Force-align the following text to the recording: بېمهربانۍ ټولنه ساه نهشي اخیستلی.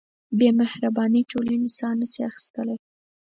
بېمهربانۍ 0.37 1.21
ټولنه 1.31 1.69
ساه 1.77 1.93
نهشي 1.99 2.21
اخیستلی. 2.29 2.75